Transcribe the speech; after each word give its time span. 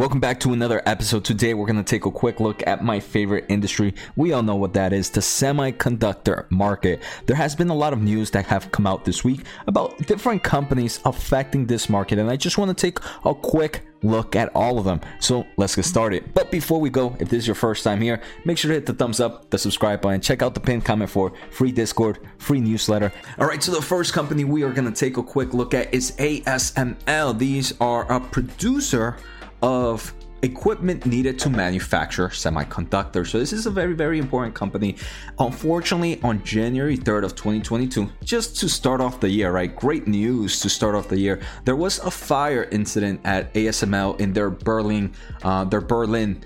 Welcome 0.00 0.18
back 0.18 0.40
to 0.40 0.54
another 0.54 0.80
episode. 0.86 1.26
Today, 1.26 1.52
we're 1.52 1.66
going 1.66 1.76
to 1.76 1.82
take 1.82 2.06
a 2.06 2.10
quick 2.10 2.40
look 2.40 2.66
at 2.66 2.82
my 2.82 2.98
favorite 3.00 3.44
industry. 3.50 3.92
We 4.16 4.32
all 4.32 4.42
know 4.42 4.56
what 4.56 4.72
that 4.72 4.94
is 4.94 5.10
the 5.10 5.20
semiconductor 5.20 6.50
market. 6.50 7.02
There 7.26 7.36
has 7.36 7.54
been 7.54 7.68
a 7.68 7.74
lot 7.74 7.92
of 7.92 8.00
news 8.00 8.30
that 8.30 8.46
have 8.46 8.72
come 8.72 8.86
out 8.86 9.04
this 9.04 9.24
week 9.24 9.44
about 9.66 9.98
different 10.06 10.42
companies 10.42 11.00
affecting 11.04 11.66
this 11.66 11.90
market, 11.90 12.18
and 12.18 12.30
I 12.30 12.36
just 12.36 12.56
want 12.56 12.70
to 12.70 12.74
take 12.74 12.98
a 13.26 13.34
quick 13.34 13.82
look 14.02 14.36
at 14.36 14.50
all 14.54 14.78
of 14.78 14.86
them. 14.86 15.02
So 15.18 15.46
let's 15.58 15.76
get 15.76 15.84
started. 15.84 16.32
But 16.32 16.50
before 16.50 16.80
we 16.80 16.88
go, 16.88 17.14
if 17.20 17.28
this 17.28 17.40
is 17.40 17.46
your 17.46 17.54
first 17.54 17.84
time 17.84 18.00
here, 18.00 18.22
make 18.46 18.56
sure 18.56 18.70
to 18.70 18.76
hit 18.76 18.86
the 18.86 18.94
thumbs 18.94 19.20
up, 19.20 19.50
the 19.50 19.58
subscribe 19.58 20.00
button, 20.00 20.22
check 20.22 20.40
out 20.40 20.54
the 20.54 20.60
pinned 20.60 20.86
comment 20.86 21.10
for 21.10 21.34
free 21.50 21.72
Discord, 21.72 22.20
free 22.38 22.62
newsletter. 22.62 23.12
All 23.38 23.46
right, 23.46 23.62
so 23.62 23.70
the 23.70 23.82
first 23.82 24.14
company 24.14 24.44
we 24.44 24.62
are 24.62 24.72
going 24.72 24.90
to 24.90 24.98
take 24.98 25.18
a 25.18 25.22
quick 25.22 25.52
look 25.52 25.74
at 25.74 25.92
is 25.92 26.12
ASML. 26.12 27.38
These 27.38 27.74
are 27.82 28.10
a 28.10 28.18
producer 28.18 29.18
of 29.62 30.14
equipment 30.42 31.04
needed 31.04 31.38
to 31.38 31.50
manufacture 31.50 32.28
semiconductors. 32.28 33.28
So 33.28 33.38
this 33.38 33.52
is 33.52 33.66
a 33.66 33.70
very 33.70 33.92
very 33.92 34.18
important 34.18 34.54
company. 34.54 34.96
Unfortunately, 35.38 36.20
on 36.22 36.42
January 36.44 36.96
3rd 36.96 37.24
of 37.24 37.34
2022, 37.34 38.10
just 38.24 38.56
to 38.60 38.68
start 38.68 39.00
off 39.00 39.20
the 39.20 39.28
year, 39.28 39.52
right? 39.52 39.74
Great 39.74 40.06
news 40.06 40.60
to 40.60 40.68
start 40.68 40.94
off 40.94 41.08
the 41.08 41.18
year. 41.18 41.40
There 41.64 41.76
was 41.76 41.98
a 41.98 42.10
fire 42.10 42.64
incident 42.70 43.20
at 43.24 43.52
ASML 43.54 44.18
in 44.20 44.32
their 44.32 44.50
Berlin 44.50 45.12
uh, 45.42 45.64
their 45.64 45.80
Berlin 45.80 46.42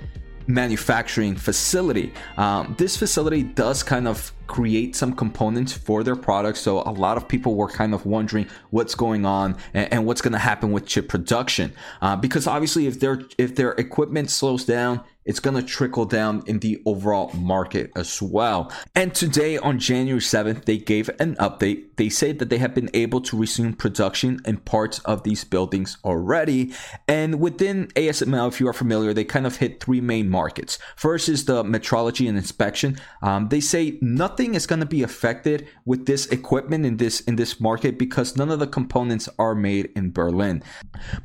manufacturing 0.46 1.36
facility. 1.36 2.12
Um, 2.36 2.74
this 2.78 2.96
facility 2.96 3.42
does 3.42 3.82
kind 3.82 4.06
of 4.06 4.32
create 4.46 4.94
some 4.94 5.14
components 5.14 5.72
for 5.72 6.02
their 6.02 6.16
products. 6.16 6.60
So 6.60 6.82
a 6.82 6.90
lot 6.90 7.16
of 7.16 7.28
people 7.28 7.54
were 7.54 7.68
kind 7.68 7.94
of 7.94 8.06
wondering 8.06 8.46
what's 8.70 8.94
going 8.94 9.24
on 9.24 9.56
and, 9.72 9.92
and 9.92 10.06
what's 10.06 10.20
going 10.20 10.32
to 10.32 10.38
happen 10.38 10.72
with 10.72 10.86
chip 10.86 11.08
production, 11.08 11.72
uh, 12.02 12.16
because 12.16 12.46
obviously 12.46 12.86
if 12.86 13.00
their 13.00 13.22
if 13.38 13.54
their 13.54 13.72
equipment 13.72 14.30
slows 14.30 14.64
down, 14.64 15.02
it's 15.24 15.40
going 15.40 15.56
to 15.56 15.62
trickle 15.62 16.04
down 16.04 16.42
in 16.46 16.58
the 16.58 16.82
overall 16.84 17.32
market 17.32 17.90
as 17.96 18.20
well. 18.20 18.70
And 18.94 19.14
today, 19.14 19.56
on 19.56 19.78
January 19.78 20.20
7th, 20.20 20.66
they 20.66 20.78
gave 20.78 21.08
an 21.18 21.36
update. 21.36 21.96
They 21.96 22.08
say 22.08 22.32
that 22.32 22.50
they 22.50 22.58
have 22.58 22.74
been 22.74 22.90
able 22.92 23.20
to 23.22 23.38
resume 23.38 23.72
production 23.72 24.40
in 24.44 24.58
parts 24.58 24.98
of 25.00 25.22
these 25.22 25.44
buildings 25.44 25.96
already. 26.04 26.72
And 27.08 27.40
within 27.40 27.86
ASML, 27.88 28.48
if 28.48 28.60
you 28.60 28.68
are 28.68 28.74
familiar, 28.74 29.14
they 29.14 29.24
kind 29.24 29.46
of 29.46 29.56
hit 29.56 29.82
three 29.82 30.00
main 30.00 30.28
markets. 30.28 30.78
First 30.96 31.28
is 31.28 31.46
the 31.46 31.62
metrology 31.62 32.28
and 32.28 32.36
inspection. 32.36 32.98
Um, 33.22 33.48
they 33.48 33.60
say 33.60 33.98
nothing 34.02 34.33
is 34.40 34.66
going 34.66 34.80
to 34.80 34.86
be 34.86 35.02
affected 35.02 35.68
with 35.84 36.06
this 36.06 36.26
equipment 36.26 36.84
in 36.84 36.96
this 36.96 37.20
in 37.20 37.36
this 37.36 37.60
market 37.60 37.98
because 37.98 38.36
none 38.36 38.50
of 38.50 38.58
the 38.58 38.66
components 38.66 39.28
are 39.38 39.54
made 39.54 39.90
in 39.96 40.10
Berlin. 40.10 40.62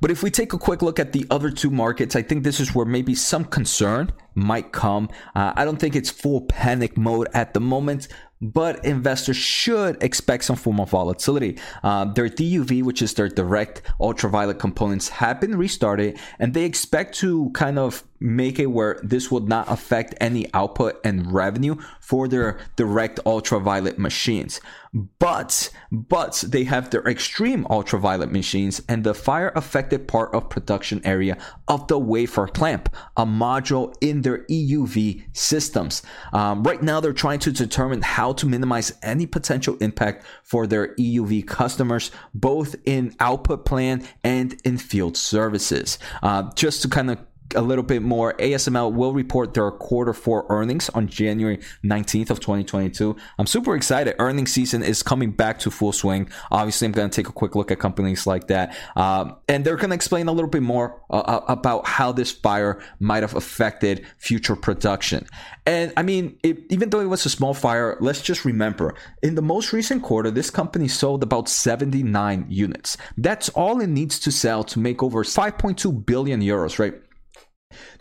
But 0.01 0.11
if 0.11 0.23
we 0.23 0.31
take 0.31 0.53
a 0.53 0.57
quick 0.57 0.81
look 0.81 0.99
at 0.99 1.11
the 1.11 1.25
other 1.29 1.49
two 1.49 1.71
markets, 1.71 2.15
I 2.15 2.21
think 2.21 2.43
this 2.43 2.59
is 2.59 2.73
where 2.75 2.85
maybe 2.85 3.15
some 3.15 3.45
concern 3.45 4.11
might 4.39 4.71
come. 4.71 5.09
Uh, 5.35 5.53
I 5.55 5.65
don't 5.65 5.77
think 5.77 5.95
it's 5.95 6.09
full 6.09 6.41
panic 6.41 6.97
mode 6.97 7.27
at 7.33 7.53
the 7.53 7.59
moment, 7.59 8.07
but 8.41 8.83
investors 8.85 9.35
should 9.35 10.01
expect 10.01 10.45
some 10.45 10.55
form 10.55 10.79
of 10.79 10.89
volatility. 10.89 11.57
Uh, 11.83 12.05
their 12.05 12.29
DUV, 12.29 12.83
which 12.83 13.01
is 13.01 13.13
their 13.13 13.27
direct 13.27 13.81
ultraviolet 13.99 14.59
components, 14.59 15.09
have 15.09 15.41
been 15.41 15.57
restarted, 15.57 16.17
and 16.39 16.53
they 16.53 16.63
expect 16.63 17.17
to 17.17 17.49
kind 17.53 17.77
of 17.77 18.03
make 18.19 18.59
it 18.59 18.67
where 18.67 18.99
this 19.03 19.29
would 19.31 19.47
not 19.47 19.69
affect 19.69 20.15
any 20.21 20.51
output 20.53 20.99
and 21.03 21.31
revenue 21.31 21.75
for 21.99 22.27
their 22.27 22.59
direct 22.75 23.19
ultraviolet 23.25 23.97
machines. 23.99 24.61
But, 24.93 25.69
but 25.91 26.43
they 26.47 26.63
have 26.63 26.89
their 26.89 27.07
extreme 27.07 27.67
ultraviolet 27.69 28.31
machines 28.31 28.81
and 28.89 29.03
the 29.03 29.13
fire 29.13 29.51
affected 29.55 30.07
part 30.07 30.33
of 30.33 30.49
production 30.49 31.01
area 31.05 31.37
of 31.67 31.87
the 31.87 31.99
wafer 31.99 32.47
clamp, 32.47 32.93
a 33.15 33.25
module 33.25 33.93
in 34.01 34.21
their 34.21 34.45
EUV 34.45 35.23
systems. 35.33 36.01
Um, 36.33 36.63
right 36.63 36.81
now, 36.81 36.99
they're 36.99 37.13
trying 37.13 37.39
to 37.39 37.51
determine 37.51 38.01
how 38.01 38.33
to 38.33 38.45
minimize 38.45 38.93
any 39.03 39.25
potential 39.25 39.77
impact 39.79 40.25
for 40.43 40.65
their 40.65 40.95
EUV 40.95 41.45
customers, 41.45 42.11
both 42.33 42.75
in 42.85 43.15
output 43.19 43.65
plan 43.65 44.07
and 44.23 44.59
in 44.63 44.77
field 44.77 45.17
services. 45.17 45.99
Uh, 46.23 46.49
just 46.55 46.81
to 46.81 46.87
kind 46.87 47.11
of 47.11 47.19
a 47.55 47.61
little 47.61 47.83
bit 47.83 48.01
more, 48.01 48.33
ASML 48.33 48.93
will 48.93 49.13
report 49.13 49.53
their 49.53 49.71
quarter 49.71 50.13
four 50.13 50.45
earnings 50.49 50.89
on 50.89 51.07
January 51.07 51.59
19th 51.83 52.29
of 52.29 52.39
2022. 52.39 53.15
I'm 53.37 53.47
super 53.47 53.75
excited. 53.75 54.15
Earnings 54.19 54.51
season 54.51 54.83
is 54.83 55.03
coming 55.03 55.31
back 55.31 55.59
to 55.59 55.71
full 55.71 55.91
swing. 55.91 56.29
Obviously, 56.51 56.85
I'm 56.85 56.91
going 56.91 57.09
to 57.09 57.15
take 57.15 57.29
a 57.29 57.33
quick 57.33 57.55
look 57.55 57.71
at 57.71 57.79
companies 57.79 58.27
like 58.27 58.47
that. 58.47 58.75
Um, 58.95 59.35
and 59.47 59.65
they're 59.65 59.77
going 59.77 59.89
to 59.89 59.95
explain 59.95 60.27
a 60.27 60.31
little 60.31 60.49
bit 60.49 60.61
more 60.61 61.01
uh, 61.09 61.19
uh, 61.19 61.45
about 61.47 61.87
how 61.87 62.11
this 62.11 62.31
fire 62.31 62.81
might 62.99 63.23
have 63.23 63.35
affected 63.35 64.05
future 64.17 64.55
production. 64.55 65.27
And 65.65 65.93
I 65.97 66.03
mean, 66.03 66.37
it, 66.43 66.59
even 66.69 66.89
though 66.89 66.99
it 66.99 67.05
was 67.05 67.25
a 67.25 67.29
small 67.29 67.53
fire, 67.53 67.97
let's 67.99 68.21
just 68.21 68.45
remember 68.45 68.95
in 69.21 69.35
the 69.35 69.41
most 69.41 69.73
recent 69.73 70.03
quarter, 70.03 70.31
this 70.31 70.49
company 70.49 70.87
sold 70.87 71.23
about 71.23 71.49
79 71.49 72.45
units. 72.49 72.97
That's 73.17 73.49
all 73.49 73.79
it 73.81 73.87
needs 73.87 74.19
to 74.19 74.31
sell 74.31 74.63
to 74.65 74.79
make 74.79 75.03
over 75.03 75.23
5.2 75.23 76.05
billion 76.05 76.41
euros, 76.41 76.79
right? 76.79 76.95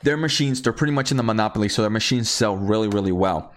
Their 0.03 0.17
machines, 0.17 0.63
they're 0.63 0.73
pretty 0.73 0.93
much 0.93 1.11
in 1.11 1.17
the 1.17 1.23
monopoly, 1.23 1.69
so 1.69 1.83
their 1.83 1.91
machines 1.91 2.29
sell 2.29 2.57
really, 2.57 2.89
really 2.89 3.13
well. 3.13 3.53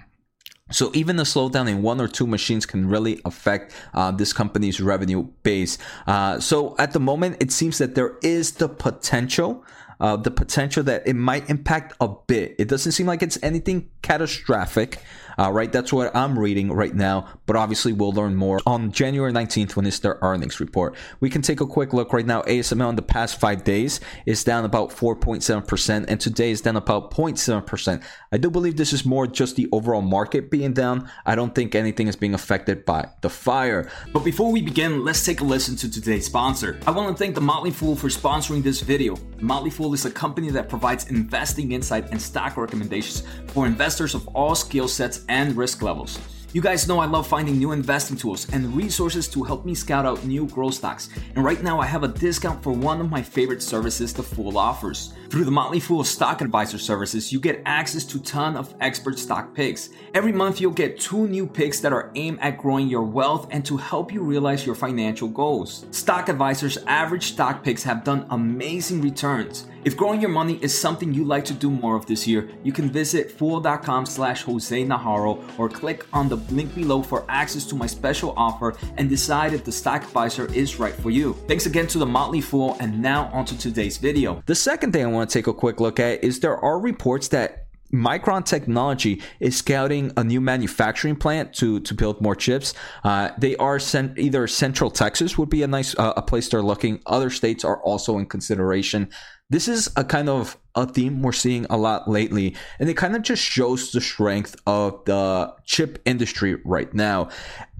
So 0.72 0.89
even 0.94 1.19
a 1.19 1.23
slowdown 1.23 1.69
in 1.69 1.81
one 1.81 1.99
or 1.99 2.07
two 2.07 2.25
machines 2.25 2.66
can 2.66 2.88
really 2.88 3.19
affect 3.25 3.73
uh, 3.94 4.11
this 4.11 4.31
company's 4.31 4.79
revenue 4.79 5.23
base. 5.44 5.77
Uh, 6.07 6.39
so 6.39 6.75
at 6.79 6.94
the 6.94 7.00
moment, 7.00 7.38
it 7.41 7.51
seems 7.51 7.77
that 7.79 7.95
there 7.95 8.17
is 8.21 8.53
the 8.53 8.69
potential 8.69 9.66
uh, 10.01 10.16
the 10.16 10.31
potential 10.31 10.81
that 10.83 11.07
it 11.07 11.13
might 11.13 11.47
impact 11.47 11.94
a 12.01 12.09
bit. 12.25 12.55
It 12.57 12.67
doesn't 12.67 12.94
seem 12.94 13.05
like 13.05 13.21
it's 13.21 13.38
anything 13.44 13.91
catastrophic, 14.01 14.97
uh, 15.38 15.52
right? 15.52 15.72
That's 15.72 15.92
what 15.94 16.16
I'm 16.16 16.38
reading 16.38 16.72
right 16.72 16.94
now, 16.94 17.28
but 17.46 17.56
obviously 17.56 17.94
we'll 17.94 18.12
learn 18.12 18.36
more 18.36 18.59
on 18.66 18.92
January 18.92 19.31
19th 19.31 19.75
when 19.75 19.86
it's 19.86 20.00
their 20.00 20.18
earnings 20.22 20.59
report. 20.59 20.96
We 21.19 21.30
can 21.30 21.42
take 21.42 21.62
a 21.62 21.68
quick 21.68 21.94
look 21.94 22.14
right 22.14 22.25
now. 22.25 22.42
ASML 22.44 22.90
in 22.90 22.96
the 22.96 23.02
past 23.02 23.40
five 23.40 23.64
days 23.64 24.00
is 24.25 24.44
down 24.44 24.66
about 24.66 24.90
4.7%, 24.90 26.06
and 26.08 26.19
today 26.19 26.52
is 26.52 26.62
down 26.62 26.75
about 26.75 27.12
0.7%. 27.12 28.03
I 28.31 28.38
do 28.38 28.50
believe 28.50 28.78
this 28.78 28.94
is 28.94 29.06
more 29.06 29.28
just 29.28 29.56
the 29.56 29.68
overall 29.72 30.02
market 30.02 30.50
being 30.50 30.74
down. 30.74 31.09
I 31.25 31.36
don't 31.36 31.53
think 31.53 31.75
anything 31.75 32.08
is 32.08 32.16
being 32.16 32.34
affected 32.34 32.86
by 32.86 33.09
the 33.22 33.30
fire. 33.30 33.90
But 34.13 34.24
before 34.24 34.52
we 34.52 34.62
begin, 34.62 35.03
let's 35.03 35.25
take 35.25 35.42
a 35.42 35.44
listen 35.44 35.75
to 35.78 35.92
today's 35.92 36.25
sponsor. 36.25 36.80
I 36.88 36.92
want 36.92 37.16
to 37.16 37.22
thank 37.22 37.36
the 37.36 37.42
Motley 37.42 37.72
Fool 37.72 37.96
for 37.96 38.08
sponsoring 38.08 38.63
this 38.63 38.81
video. 38.81 39.18
Motley 39.40 39.69
Fool 39.69 39.94
is 39.94 40.06
a 40.06 40.12
company 40.12 40.50
that 40.52 40.69
provides 40.69 41.09
investing 41.09 41.72
insight 41.72 42.09
and 42.12 42.22
stock 42.22 42.58
recommendations 42.58 43.24
for 43.48 43.66
investors 43.66 44.16
of 44.16 44.28
all 44.30 44.56
skill 44.56 44.88
sets 44.88 45.20
and 45.29 45.55
risk 45.55 45.81
levels. 45.81 46.19
You 46.53 46.61
guys 46.61 46.85
know 46.85 46.99
I 46.99 47.05
love 47.05 47.27
finding 47.27 47.57
new 47.57 47.71
investing 47.71 48.17
tools 48.17 48.45
and 48.51 48.75
resources 48.75 49.29
to 49.29 49.43
help 49.43 49.65
me 49.65 49.73
scout 49.73 50.05
out 50.05 50.25
new 50.25 50.47
growth 50.47 50.73
stocks. 50.73 51.07
And 51.35 51.45
right 51.45 51.63
now 51.63 51.79
I 51.79 51.85
have 51.85 52.03
a 52.03 52.09
discount 52.09 52.61
for 52.61 52.73
one 52.73 52.99
of 52.99 53.09
my 53.09 53.21
favorite 53.21 53.63
services 53.63 54.13
the 54.13 54.21
Fool 54.21 54.57
offers. 54.57 55.13
Through 55.31 55.46
the 55.46 55.52
Motley 55.52 55.80
Fool 55.80 56.03
Stock 56.03 56.42
Advisor 56.42 56.78
services, 56.78 57.31
you 57.31 57.40
get 57.40 57.62
access 57.66 58.03
to 58.03 58.19
ton 58.19 58.58
of 58.58 58.75
expert 58.81 59.18
stock 59.18 59.53
picks. 59.53 59.90
Every 60.14 60.34
month 60.34 60.59
you'll 60.59 60.72
get 60.72 61.00
two 61.00 61.25
new 61.25 61.47
picks 61.47 61.80
that 61.80 61.94
are 61.94 62.12
aimed 62.16 62.40
at 62.42 62.58
growing 62.58 62.90
your 62.90 63.03
wealth 63.03 63.47
and 63.50 63.66
to 63.66 63.78
help 63.78 64.12
you 64.12 64.24
realize 64.24 64.66
your 64.66 64.75
financial 64.75 65.30
goals. 65.30 65.86
Stock 65.92 66.28
Advisor's 66.28 66.78
average 66.86 67.28
stock 67.28 67.64
picks 67.64 67.81
have 67.81 68.03
done 68.03 68.28
amazing 68.30 69.00
returns. 69.00 69.68
If 69.84 69.97
growing 69.97 70.22
your 70.22 70.30
money 70.30 70.59
is 70.62 70.78
something 70.78 71.12
you 71.12 71.24
like 71.24 71.44
to 71.46 71.56
do 71.56 71.72
more 71.72 71.96
of 71.96 72.06
this 72.06 72.28
year, 72.28 72.48
you 72.63 72.72
can 72.72 72.92
visit 72.92 73.31
fool.com 73.31 74.06
slash 74.06 74.44
Jose 74.44 74.86
Najarro 74.86 75.42
or 75.58 75.69
click 75.69 76.06
on 76.13 76.30
the 76.30 76.36
link 76.36 76.75
below 76.75 77.02
for 77.02 77.25
access 77.30 77.66
to 77.66 77.75
my 77.75 77.88
special 77.88 78.34
offer 78.38 78.75
and 78.98 79.09
decide 79.09 79.53
if 79.53 79.63
the 79.63 79.72
stock 79.72 80.03
advisor 80.03 80.46
is 80.53 80.78
right 80.78 80.94
for 80.94 81.09
you. 81.09 81.34
Thanks 81.48 81.66
again 81.66 81.88
to 81.88 81.98
the 81.98 82.06
Motley 82.06 82.42
Fool 82.42 82.78
and 82.80 83.02
now 83.02 83.31
onto 83.34 83.58
today's 83.58 83.98
video. 83.98 84.44
The 84.46 84.53
second 84.53 84.92
thing 84.92 85.03
I 85.03 85.08
want 85.08 85.20
to 85.27 85.33
take 85.33 85.47
a 85.47 85.53
quick 85.53 85.79
look 85.79 85.99
at 85.99 86.23
is 86.23 86.39
there 86.39 86.57
are 86.57 86.79
reports 86.79 87.29
that 87.29 87.68
Micron 87.94 88.45
Technology 88.45 89.21
is 89.39 89.57
scouting 89.57 90.12
a 90.15 90.23
new 90.23 90.39
manufacturing 90.39 91.15
plant 91.15 91.53
to 91.56 91.79
to 91.81 91.94
build 91.94 92.21
more 92.21 92.35
chips. 92.35 92.73
Uh, 93.03 93.31
they 93.38 93.56
are 93.57 93.79
sent 93.79 94.18
either 94.18 94.47
Central 94.47 94.89
Texas 94.89 95.38
would 95.38 95.50
be 95.50 95.63
a 95.63 95.68
nice 95.68 95.97
uh, 95.97 96.13
a 96.15 96.21
place 96.21 96.47
they're 96.50 96.62
looking. 96.62 97.01
Other 97.06 97.29
states 97.29 97.65
are 97.65 97.81
also 97.83 98.18
in 98.18 98.25
consideration. 98.27 99.09
This 99.51 99.68
is 99.68 99.89
a 99.98 100.06
kind 100.06 100.30
of 100.30 100.57
a 100.75 100.86
theme 100.86 101.21
we're 101.21 101.33
seeing 101.33 101.65
a 101.69 101.77
lot 101.77 102.09
lately, 102.09 102.56
and 102.80 102.89
it 102.89 102.95
kind 102.95 103.15
of 103.15 103.21
just 103.21 103.44
shows 103.44 103.92
the 103.92 104.00
strength 104.00 104.56
of 104.65 105.03
the 105.06 105.53
chip 105.65 106.01
industry 106.06 106.56
right 106.63 106.94
now. 106.94 107.30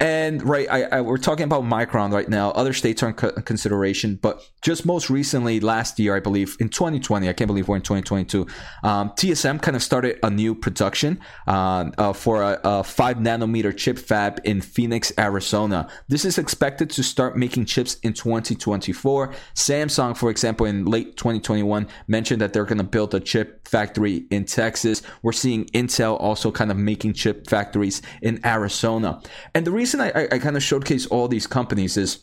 And 0.02 0.44
right, 0.44 0.68
I, 0.70 0.84
I, 0.84 1.02
we're 1.02 1.18
talking 1.18 1.44
about 1.44 1.64
Micron 1.64 2.12
right 2.12 2.28
now. 2.28 2.50
Other 2.52 2.74
states 2.74 3.04
are 3.04 3.10
in 3.10 3.14
co- 3.14 3.32
consideration, 3.34 4.18
but 4.20 4.42
just 4.62 4.84
most 4.84 5.10
recently, 5.12 5.60
last 5.60 6.00
year, 6.00 6.16
I 6.16 6.20
believe, 6.20 6.58
in 6.60 6.70
2020, 6.70 7.30
I 7.30 7.34
can't 7.34 7.48
believe 7.48 7.68
we're 7.68 7.76
in 7.76 7.84
2022. 7.84 8.48
Um, 8.84 9.12
TSM 9.12 9.62
kind 9.62 9.76
of 9.76 9.84
started 9.84 10.18
a 10.24 10.30
new 10.32 10.56
production 10.56 11.20
uh, 11.48 11.92
uh, 12.00 12.14
for 12.14 12.42
a, 12.42 12.60
a 12.64 12.84
five 12.84 13.18
nanometer 13.18 13.76
chip 13.78 14.00
fab 14.00 14.42
in 14.44 14.60
Phoenix, 14.60 15.14
Arizona. 15.20 15.88
This 16.08 16.26
is 16.26 16.40
expected 16.40 16.90
to 16.92 17.04
start 17.04 17.38
making 17.38 17.66
chips 17.66 17.98
in 18.02 18.14
2024. 18.14 19.34
Samsung, 19.54 20.18
for 20.18 20.32
example, 20.32 20.66
in 20.66 20.86
late 20.86 21.16
2021, 21.62 21.88
mentioned 22.08 22.42
that 22.42 22.54
they're 22.54 22.66
going 22.66 22.78
to 22.78 22.84
build 22.84 23.14
a 23.14 23.20
chip 23.20 23.68
factory 23.68 24.26
in 24.30 24.46
Texas. 24.46 25.02
We're 25.22 25.32
seeing 25.32 25.66
Intel 25.68 26.20
also 26.20 26.52
kind 26.52 26.72
of 26.72 26.78
making 26.78 27.14
chip 27.14 27.48
factories 27.48 28.02
in 28.22 28.40
Arizona. 28.46 29.22
And 29.54 29.66
the 29.66 29.72
reason 29.72 30.02
I, 30.02 30.10
I, 30.10 30.28
I 30.34 30.40
kind 30.40 30.58
of 30.58 30.64
showcase 30.64 31.06
all 31.08 31.28
these 31.28 31.48
companies 31.48 31.98
is 31.98 32.20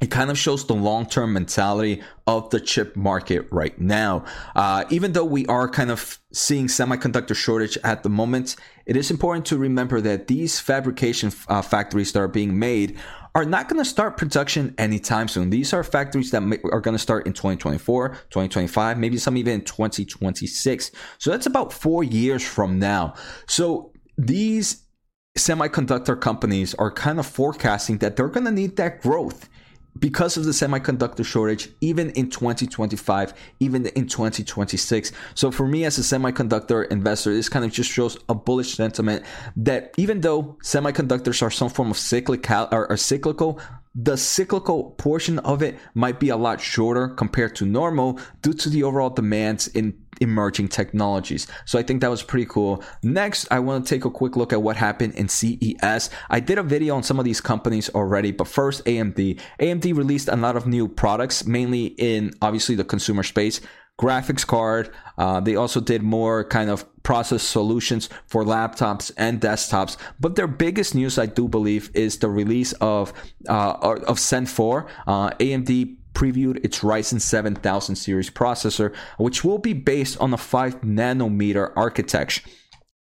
it 0.00 0.10
kind 0.10 0.30
of 0.30 0.36
shows 0.36 0.66
the 0.66 0.74
long 0.74 1.06
term 1.06 1.32
mentality 1.32 2.02
of 2.26 2.50
the 2.50 2.60
chip 2.60 2.96
market 2.96 3.46
right 3.50 3.78
now. 3.80 4.24
Uh, 4.54 4.84
even 4.90 5.12
though 5.12 5.24
we 5.24 5.46
are 5.46 5.68
kind 5.68 5.90
of 5.90 6.18
seeing 6.32 6.66
semiconductor 6.66 7.34
shortage 7.34 7.78
at 7.84 8.02
the 8.02 8.08
moment, 8.08 8.56
it 8.86 8.96
is 8.96 9.10
important 9.10 9.46
to 9.46 9.56
remember 9.56 10.00
that 10.00 10.26
these 10.26 10.58
fabrication 10.58 11.32
uh, 11.48 11.62
factories 11.62 12.12
that 12.12 12.20
are 12.20 12.28
being 12.28 12.58
made 12.58 12.98
are 13.36 13.44
not 13.44 13.68
going 13.68 13.82
to 13.82 13.88
start 13.88 14.16
production 14.16 14.74
anytime 14.78 15.26
soon. 15.26 15.50
These 15.50 15.72
are 15.72 15.82
factories 15.82 16.30
that 16.30 16.42
are 16.70 16.80
going 16.80 16.94
to 16.94 17.00
start 17.00 17.26
in 17.26 17.32
2024, 17.32 18.10
2025, 18.10 18.98
maybe 18.98 19.16
some 19.16 19.36
even 19.36 19.54
in 19.54 19.60
2026. 19.62 20.90
So 21.18 21.30
that's 21.30 21.46
about 21.46 21.72
four 21.72 22.04
years 22.04 22.46
from 22.46 22.78
now. 22.78 23.14
So 23.48 23.92
these 24.16 24.84
semiconductor 25.36 26.20
companies 26.20 26.74
are 26.74 26.92
kind 26.92 27.18
of 27.18 27.26
forecasting 27.26 27.98
that 27.98 28.14
they're 28.14 28.28
going 28.28 28.46
to 28.46 28.52
need 28.52 28.76
that 28.76 29.00
growth 29.00 29.48
because 29.98 30.36
of 30.36 30.44
the 30.44 30.50
semiconductor 30.50 31.24
shortage, 31.24 31.68
even 31.80 32.10
in 32.10 32.30
2025, 32.30 33.32
even 33.60 33.86
in 33.86 34.06
2026. 34.06 35.12
So 35.34 35.50
for 35.50 35.66
me 35.66 35.84
as 35.84 35.98
a 35.98 36.02
semiconductor 36.02 36.86
investor, 36.90 37.32
this 37.32 37.48
kind 37.48 37.64
of 37.64 37.72
just 37.72 37.90
shows 37.90 38.18
a 38.28 38.34
bullish 38.34 38.74
sentiment 38.74 39.24
that 39.56 39.94
even 39.96 40.20
though 40.20 40.56
semiconductors 40.62 41.42
are 41.42 41.50
some 41.50 41.68
form 41.68 41.90
of 41.90 41.98
cyclical 41.98 42.68
or, 42.72 42.96
cyclical, 42.96 43.60
the 43.94 44.16
cyclical 44.16 44.90
portion 44.92 45.38
of 45.40 45.62
it 45.62 45.78
might 45.94 46.18
be 46.18 46.28
a 46.28 46.36
lot 46.36 46.60
shorter 46.60 47.08
compared 47.08 47.54
to 47.56 47.64
normal 47.64 48.18
due 48.42 48.52
to 48.52 48.68
the 48.68 48.82
overall 48.82 49.10
demands 49.10 49.68
in 49.68 49.92
emerging 50.20 50.68
technologies. 50.68 51.46
So 51.64 51.78
I 51.78 51.82
think 51.82 52.00
that 52.00 52.10
was 52.10 52.22
pretty 52.22 52.46
cool. 52.46 52.82
Next, 53.02 53.46
I 53.50 53.58
want 53.58 53.86
to 53.86 53.94
take 53.94 54.04
a 54.04 54.10
quick 54.10 54.36
look 54.36 54.52
at 54.52 54.62
what 54.62 54.76
happened 54.76 55.14
in 55.14 55.28
CES. 55.28 56.10
I 56.30 56.40
did 56.40 56.58
a 56.58 56.62
video 56.62 56.96
on 56.96 57.02
some 57.02 57.18
of 57.18 57.24
these 57.24 57.40
companies 57.40 57.88
already, 57.90 58.32
but 58.32 58.48
first 58.48 58.84
AMD. 58.84 59.40
AMD 59.60 59.96
released 59.96 60.28
a 60.28 60.36
lot 60.36 60.56
of 60.56 60.66
new 60.66 60.88
products, 60.88 61.46
mainly 61.46 61.86
in 61.86 62.32
obviously 62.42 62.74
the 62.74 62.84
consumer 62.84 63.22
space 63.22 63.60
graphics 63.98 64.46
card. 64.46 64.90
Uh, 65.16 65.40
they 65.40 65.56
also 65.56 65.80
did 65.80 66.02
more 66.02 66.44
kind 66.44 66.70
of 66.70 66.84
process 67.02 67.42
solutions 67.42 68.08
for 68.26 68.44
laptops 68.44 69.12
and 69.16 69.40
desktops. 69.40 69.96
But 70.18 70.36
their 70.36 70.48
biggest 70.48 70.94
news, 70.94 71.18
I 71.18 71.26
do 71.26 71.48
believe, 71.48 71.90
is 71.94 72.18
the 72.18 72.28
release 72.28 72.72
of 72.74 73.12
uh, 73.48 73.98
of 74.06 74.18
Zen 74.18 74.46
4. 74.46 74.86
Uh, 75.06 75.30
AMD 75.30 75.96
previewed 76.14 76.64
its 76.64 76.80
Ryzen 76.80 77.20
7000 77.20 77.96
series 77.96 78.30
processor, 78.30 78.94
which 79.18 79.44
will 79.44 79.58
be 79.58 79.72
based 79.72 80.18
on 80.20 80.32
a 80.32 80.38
5 80.38 80.80
nanometer 80.82 81.72
architecture 81.76 82.42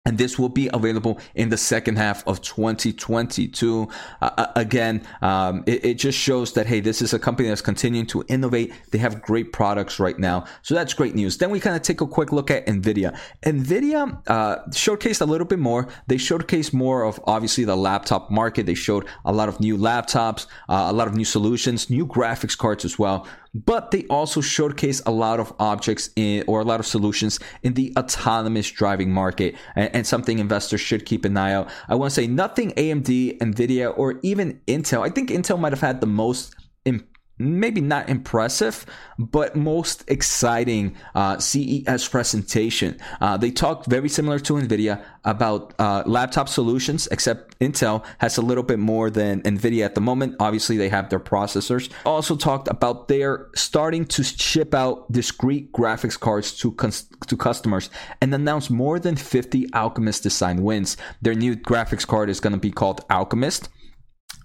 and 0.06 0.18
this 0.18 0.38
will 0.38 0.50
be 0.50 0.70
available 0.74 1.20
in 1.34 1.50
the 1.50 1.58
second 1.58 1.98
half 1.98 2.26
of 2.28 2.42
2022. 2.42 3.88
Uh, 4.22 4.30
uh, 4.38 4.48
again, 4.56 5.06
um, 5.22 5.64
it, 5.66 5.84
it, 5.84 5.94
just 5.96 6.18
shows 6.18 6.54
that 6.54 6.68
hey, 6.68 6.80
this 6.80 7.02
is 7.02 7.14
a 7.14 7.20
company 7.20 7.50
that's 7.50 7.62
continuing 7.62 8.06
to 8.06 8.24
innovate. 8.28 8.74
They 8.92 9.00
have 9.00 9.22
great 9.22 9.52
products 9.52 10.00
right 10.00 10.18
now, 10.20 10.46
so 10.62 10.76
that's 10.76 10.94
great 10.94 11.16
news. 11.16 11.38
Then 11.38 11.50
we 11.50 11.60
kind 11.60 11.76
of 11.76 11.82
take 11.82 12.02
a 12.02 12.08
quick 12.08 12.32
look 12.32 12.52
at 12.52 12.68
Nvidia. 12.68 13.18
Nvidia 13.44 14.22
uh, 14.28 14.58
showcased 14.70 15.22
a 15.22 15.26
little 15.26 15.48
bit 15.48 15.60
more. 15.60 15.88
They 16.08 16.18
showcased 16.18 16.74
more 16.74 17.04
of 17.04 17.20
obviously 17.26 17.64
the 17.64 17.76
laptop 17.76 18.30
market. 18.30 18.66
They 18.66 18.76
showed 18.76 19.08
a 19.24 19.32
lot 19.32 19.50
of 19.50 19.60
new 19.60 19.78
laptops, 19.78 20.46
uh, 20.70 20.88
a 20.90 20.94
lot 20.94 21.08
of 21.08 21.16
new 21.16 21.26
solutions, 21.26 21.90
new 21.90 22.06
graphics 22.06 22.58
cards 22.58 22.86
as 22.86 23.00
well 23.00 23.28
but 23.56 23.92
they 23.92 24.06
also 24.08 24.42
showcase 24.42 25.02
a 25.06 25.12
lot 25.12 25.40
of 25.40 25.54
objects 25.60 26.10
in, 26.18 26.44
or 26.46 26.60
a 26.60 26.64
lot 26.66 26.82
of 26.82 26.86
solutions 26.86 27.40
in 27.64 27.74
the 27.74 27.94
autonomous 27.98 28.70
driving 28.70 29.12
market 29.12 29.56
and, 29.76 29.90
and 29.96 30.08
something 30.08 30.40
investors 30.40 30.82
should 30.82 31.06
keep 31.06 31.24
an 31.24 31.38
eye 31.38 31.54
out. 31.54 31.70
I 31.88 31.96
want 31.96 32.12
to 32.12 32.16
say 32.16 32.28
nothing 32.28 32.72
AMD, 32.72 33.38
Nvidia, 33.40 33.98
or 33.98 34.20
even 34.24 34.60
Intel. 34.68 35.06
I 35.06 35.10
think 35.10 35.30
Intel 35.30 35.58
might 35.58 35.72
have 35.72 35.82
had 35.82 36.02
the 36.02 36.08
most 36.08 36.54
maybe 37.38 37.82
not 37.82 38.10
impressive, 38.10 38.86
but 39.20 39.56
most 39.56 40.04
exciting 40.08 40.96
uh, 41.14 41.38
CES 41.38 42.08
presentation. 42.08 42.98
Uh, 43.20 43.38
they 43.38 43.52
talked 43.52 43.88
very 43.88 44.10
similar 44.10 44.40
to 44.40 44.54
NVIDIA 44.54 45.04
about 45.24 45.74
uh, 45.80 46.04
laptop 46.06 46.48
solutions, 46.48 47.08
except 47.12 47.58
Intel 47.60 48.06
has 48.20 48.38
a 48.38 48.42
little 48.42 48.64
bit 48.64 48.80
more 48.80 49.10
than 49.10 49.42
NVIDIA 49.42 49.84
at 49.84 49.96
the 49.96 50.02
moment. 50.02 50.36
Obviously, 50.40 50.78
they 50.78 50.90
have 50.90 51.10
their 51.10 51.20
processors. 51.20 51.90
Also 52.06 52.36
talked 52.36 52.68
about 52.68 53.08
their 53.08 53.48
starting 53.56 54.06
to 54.06 54.24
ship 54.24 54.74
out 54.74 55.12
discrete 55.12 55.72
graphics 55.74 56.20
cards 56.20 56.56
to, 56.60 56.72
cons- 56.74 57.10
to 57.28 57.36
customers 57.36 57.90
and 58.22 58.34
announced 58.34 58.70
more 58.72 59.00
than 59.00 59.16
50 59.16 59.74
Alchemist 59.74 60.24
design 60.24 60.64
wins. 60.64 60.98
Their 61.22 61.34
new 61.34 61.56
graphics 61.56 62.08
card 62.08 62.30
is 62.30 62.40
going 62.40 62.54
to 62.54 62.60
be 62.60 62.72
called 62.72 63.04
Alchemist. 63.10 63.70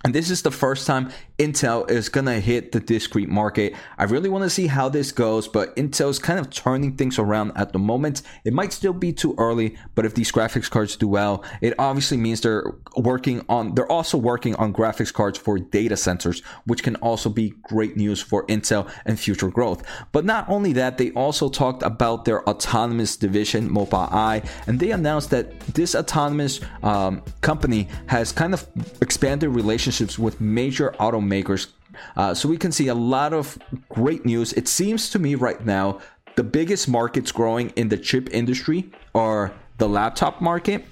And 0.03 0.15
this 0.15 0.31
is 0.31 0.41
the 0.41 0.51
first 0.51 0.87
time 0.87 1.11
Intel 1.39 1.91
is 1.91 2.09
going 2.09 2.25
to 2.25 2.41
hit 2.41 2.73
the 2.73 2.81
discrete 2.81 3.29
market. 3.29 3.75
I 3.99 4.05
really 4.05 4.31
want 4.31 4.45
to 4.45 4.51
see 4.51 4.67
how 4.67 4.89
this 4.89 5.13
goes, 5.13 5.47
but 5.47 5.77
Intel's 5.77 6.19
kind 6.19 6.39
of 6.39 6.49
turning 6.49 6.97
things 6.97 7.19
around 7.19 7.53
at 7.55 7.75
the 7.75 7.79
moment. 7.79 8.23
It 8.45 8.55
might 8.55 8.73
still 8.73 8.95
be 8.95 9.13
too 9.13 9.35
early, 9.37 9.77
but 9.95 10.07
if 10.07 10.15
these 10.15 10.33
graphics 10.33 10.71
cards 10.71 10.97
do 10.97 11.07
well, 11.07 11.45
it 11.61 11.75
obviously 11.79 12.17
means 12.17 12.41
they're 12.41 12.65
working 12.97 13.45
on, 13.51 13.75
they're 13.75 13.93
also 13.93 14.17
working 14.17 14.55
on 14.55 14.73
graphics 14.73 15.13
cards 15.13 15.39
for 15.39 15.59
data 15.59 15.99
centers, 15.99 16.41
which 16.65 16.83
can 16.83 16.97
also 16.97 17.29
be 17.29 17.51
great 17.63 17.99
news 17.99 18.23
for 18.23 18.47
Intel 18.47 18.91
and 19.05 19.21
future 19.21 19.51
growth. 19.51 19.83
But 20.13 20.25
not 20.25 20.49
only 20.49 20.73
that, 20.75 20.97
they 20.97 21.11
also 21.11 21.51
talked 21.51 21.83
about 21.83 22.25
their 22.25 22.49
autonomous 22.49 23.19
division, 23.19 23.69
Mobileye, 23.69 24.49
and 24.67 24.81
they 24.81 24.93
announced 24.93 25.29
that 25.31 25.61
this 25.61 25.95
autonomous 25.95 26.61
um, 26.83 27.23
company 27.43 27.87
has 28.07 28.33
kind 28.33 28.55
of 28.55 28.67
expanded 29.03 29.51
relations 29.51 29.90
relationships 29.91 30.19
with 30.19 30.41
major 30.41 30.95
automakers. 31.01 31.69
Uh, 32.17 32.33
so 32.33 32.49
we 32.49 32.57
can 32.57 32.71
see 32.71 32.89
a 32.89 32.95
lot 32.95 33.33
of 33.33 33.59
great 33.89 34.25
news. 34.25 34.53
It 34.53 34.69
seems 34.69 35.11
to 35.11 35.19
me 35.19 35.35
right 35.35 35.65
now 35.67 35.99
the 36.37 36.45
biggest 36.45 36.89
markets 36.89 37.33
growing 37.33 37.71
in 37.71 37.89
the 37.89 37.97
chip 37.99 38.29
industry 38.33 38.85
are 39.15 39.53
the 39.79 39.89
laptop 39.89 40.41
market 40.41 40.85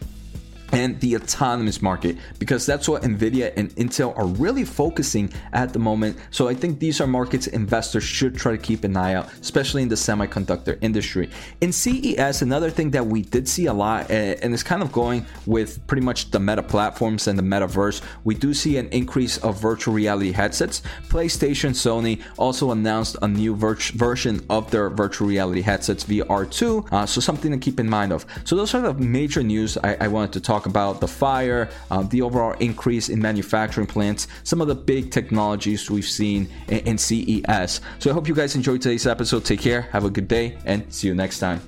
and 0.72 1.00
the 1.00 1.16
autonomous 1.16 1.80
market 1.82 2.16
because 2.38 2.66
that's 2.66 2.88
what 2.88 3.02
Nvidia 3.02 3.52
and 3.56 3.70
Intel 3.76 4.16
are 4.18 4.26
really 4.26 4.64
focusing 4.64 5.32
at 5.52 5.72
the 5.72 5.78
moment. 5.78 6.16
So 6.30 6.48
I 6.48 6.54
think 6.54 6.78
these 6.78 7.00
are 7.00 7.06
markets 7.06 7.46
investors 7.46 8.04
should 8.04 8.36
try 8.36 8.52
to 8.52 8.58
keep 8.58 8.84
an 8.84 8.96
eye 8.96 9.14
out, 9.14 9.32
especially 9.40 9.82
in 9.82 9.88
the 9.88 9.94
semiconductor 9.94 10.78
industry. 10.80 11.30
In 11.60 11.72
CES, 11.72 12.42
another 12.42 12.70
thing 12.70 12.90
that 12.92 13.06
we 13.06 13.22
did 13.22 13.48
see 13.48 13.66
a 13.66 13.72
lot, 13.72 14.10
and 14.10 14.52
it's 14.52 14.62
kind 14.62 14.82
of 14.82 14.92
going 14.92 15.26
with 15.46 15.84
pretty 15.86 16.02
much 16.02 16.30
the 16.30 16.40
meta 16.40 16.62
platforms 16.62 17.26
and 17.26 17.38
the 17.38 17.42
metaverse, 17.42 18.02
we 18.24 18.34
do 18.34 18.54
see 18.54 18.76
an 18.76 18.88
increase 18.88 19.38
of 19.38 19.60
virtual 19.60 19.94
reality 19.94 20.32
headsets. 20.32 20.82
PlayStation, 21.08 21.70
Sony 21.70 22.22
also 22.36 22.70
announced 22.70 23.16
a 23.22 23.28
new 23.28 23.54
vir- 23.54 23.76
version 23.94 24.44
of 24.50 24.70
their 24.70 24.90
virtual 24.90 25.28
reality 25.28 25.62
headsets, 25.62 26.04
VR2. 26.04 26.92
Uh, 26.92 27.06
so 27.06 27.20
something 27.20 27.52
to 27.52 27.58
keep 27.58 27.80
in 27.80 27.88
mind 27.88 28.12
of. 28.12 28.26
So 28.44 28.56
those 28.56 28.74
are 28.74 28.80
the 28.80 28.94
major 28.94 29.42
news 29.42 29.78
I, 29.78 29.96
I 30.00 30.08
wanted 30.08 30.32
to 30.34 30.40
talk 30.40 30.57
talk 30.58 30.66
about 30.66 31.00
the 31.00 31.06
fire, 31.06 31.68
uh, 31.90 32.02
the 32.02 32.22
overall 32.22 32.52
increase 32.58 33.08
in 33.08 33.20
manufacturing 33.20 33.86
plants, 33.86 34.26
some 34.42 34.60
of 34.60 34.66
the 34.66 34.74
big 34.74 35.10
technologies 35.10 35.88
we've 35.88 36.04
seen 36.04 36.48
in, 36.66 36.78
in 36.80 36.98
CES. 36.98 37.80
So 38.00 38.10
I 38.10 38.12
hope 38.12 38.26
you 38.26 38.34
guys 38.34 38.56
enjoyed 38.56 38.82
today's 38.82 39.06
episode. 39.06 39.44
Take 39.44 39.60
care, 39.60 39.82
have 39.92 40.04
a 40.04 40.10
good 40.10 40.26
day, 40.26 40.58
and 40.64 40.92
see 40.92 41.06
you 41.06 41.14
next 41.14 41.38
time. 41.38 41.60